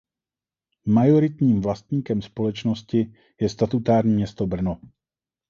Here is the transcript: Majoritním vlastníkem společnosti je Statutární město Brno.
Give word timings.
Majoritním 0.85 1.61
vlastníkem 1.61 2.21
společnosti 2.21 3.13
je 3.41 3.49
Statutární 3.49 4.13
město 4.13 4.47
Brno. 4.47 4.81